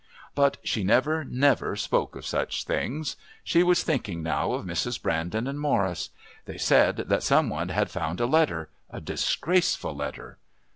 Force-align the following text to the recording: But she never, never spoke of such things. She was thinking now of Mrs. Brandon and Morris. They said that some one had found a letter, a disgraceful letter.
But 0.33 0.57
she 0.63 0.83
never, 0.83 1.23
never 1.23 1.75
spoke 1.75 2.15
of 2.15 2.25
such 2.25 2.63
things. 2.63 3.17
She 3.43 3.61
was 3.61 3.83
thinking 3.83 4.23
now 4.23 4.53
of 4.53 4.65
Mrs. 4.65 4.99
Brandon 4.99 5.45
and 5.45 5.59
Morris. 5.61 6.09
They 6.45 6.57
said 6.57 6.95
that 7.05 7.21
some 7.21 7.49
one 7.51 7.69
had 7.69 7.91
found 7.91 8.19
a 8.19 8.25
letter, 8.25 8.71
a 8.89 8.99
disgraceful 8.99 9.93
letter. 9.95 10.39